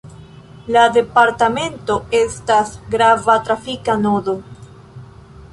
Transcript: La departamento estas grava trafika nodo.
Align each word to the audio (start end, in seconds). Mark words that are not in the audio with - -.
La 0.75 0.85
departamento 0.95 1.99
estas 2.21 2.73
grava 2.97 3.39
trafika 3.51 4.01
nodo. 4.07 4.39